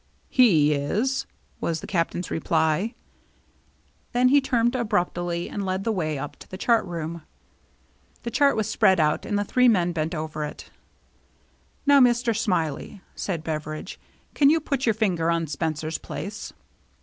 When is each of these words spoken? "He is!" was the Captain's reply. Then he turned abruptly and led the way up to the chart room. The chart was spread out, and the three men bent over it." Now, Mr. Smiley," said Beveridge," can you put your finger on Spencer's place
"He 0.41 0.73
is!" 0.73 1.27
was 1.61 1.79
the 1.79 1.85
Captain's 1.85 2.31
reply. 2.31 2.95
Then 4.13 4.29
he 4.29 4.41
turned 4.41 4.73
abruptly 4.73 5.47
and 5.47 5.63
led 5.63 5.83
the 5.83 5.91
way 5.91 6.17
up 6.17 6.37
to 6.37 6.49
the 6.49 6.57
chart 6.57 6.83
room. 6.85 7.21
The 8.23 8.31
chart 8.31 8.55
was 8.55 8.67
spread 8.67 8.99
out, 8.99 9.27
and 9.27 9.37
the 9.37 9.43
three 9.43 9.67
men 9.67 9.91
bent 9.91 10.15
over 10.15 10.43
it." 10.43 10.71
Now, 11.85 11.99
Mr. 11.99 12.35
Smiley," 12.35 13.01
said 13.13 13.43
Beveridge," 13.43 13.99
can 14.33 14.49
you 14.49 14.59
put 14.59 14.87
your 14.87 14.95
finger 14.95 15.29
on 15.29 15.45
Spencer's 15.45 15.99
place 15.99 16.51